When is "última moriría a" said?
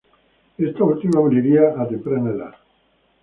0.83-1.87